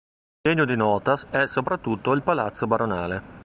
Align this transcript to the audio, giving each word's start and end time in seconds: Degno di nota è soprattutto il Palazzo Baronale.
Degno 0.41 0.65
di 0.65 0.75
nota 0.75 1.15
è 1.29 1.45
soprattutto 1.45 2.13
il 2.13 2.23
Palazzo 2.23 2.65
Baronale. 2.65 3.39